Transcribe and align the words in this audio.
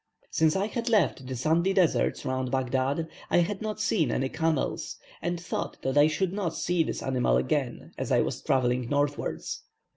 Since 0.31 0.55
I 0.55 0.65
had 0.65 0.89
left 0.89 1.27
the 1.27 1.35
sandy 1.35 1.73
deserts 1.73 2.25
round 2.25 2.49
Baghdad, 2.49 3.07
I 3.29 3.37
had 3.37 3.61
not 3.61 3.79
seen 3.79 4.09
any 4.11 4.29
camels, 4.29 4.95
and 5.21 5.39
thought 5.39 5.77
that 5.83 5.95
I 5.95 6.07
should 6.07 6.33
not 6.33 6.55
see 6.55 6.81
this 6.83 7.03
animal 7.03 7.37
again, 7.37 7.91
as 7.99 8.11
I 8.11 8.21
was 8.21 8.41
travelling 8.41 8.89
northwards. 8.89 9.61